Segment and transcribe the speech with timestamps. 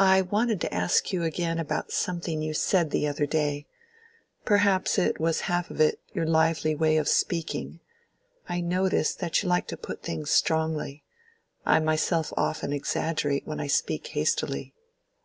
[0.00, 3.68] "I wanted to ask you again about something you said the other day.
[4.44, 7.78] Perhaps it was half of it your lively way of speaking:
[8.48, 11.04] I notice that you like to put things strongly;
[11.64, 14.74] I myself often exaggerate when I speak hastily."